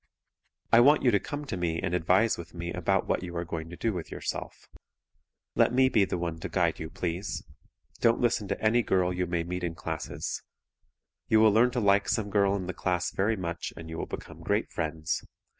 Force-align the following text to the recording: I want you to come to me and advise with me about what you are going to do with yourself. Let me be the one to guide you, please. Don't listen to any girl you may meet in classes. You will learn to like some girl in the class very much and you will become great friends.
I 0.73 0.79
want 0.79 1.03
you 1.03 1.11
to 1.11 1.19
come 1.19 1.45
to 1.45 1.55
me 1.55 1.79
and 1.79 1.93
advise 1.93 2.35
with 2.35 2.55
me 2.55 2.73
about 2.73 3.05
what 3.07 3.21
you 3.21 3.37
are 3.37 3.45
going 3.45 3.69
to 3.69 3.75
do 3.75 3.93
with 3.93 4.09
yourself. 4.09 4.67
Let 5.53 5.71
me 5.73 5.89
be 5.89 6.05
the 6.05 6.17
one 6.17 6.39
to 6.39 6.49
guide 6.49 6.79
you, 6.79 6.89
please. 6.89 7.43
Don't 7.99 8.19
listen 8.19 8.47
to 8.47 8.59
any 8.59 8.81
girl 8.81 9.13
you 9.13 9.27
may 9.27 9.43
meet 9.43 9.63
in 9.63 9.75
classes. 9.75 10.41
You 11.27 11.39
will 11.39 11.51
learn 11.51 11.69
to 11.69 11.79
like 11.79 12.09
some 12.09 12.31
girl 12.31 12.55
in 12.55 12.65
the 12.65 12.73
class 12.73 13.11
very 13.11 13.35
much 13.35 13.73
and 13.77 13.91
you 13.91 13.97
will 13.99 14.07
become 14.07 14.41
great 14.41 14.71
friends. 14.71 15.21